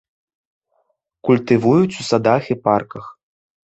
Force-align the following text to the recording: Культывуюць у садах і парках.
Культывуюць 1.31 1.99
у 2.01 2.09
садах 2.11 2.43
і 2.53 2.63
парках. 2.69 3.05